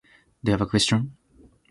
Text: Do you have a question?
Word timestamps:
Do 0.43 0.49
you 0.49 0.53
have 0.53 0.61
a 0.61 0.65
question? 0.65 1.15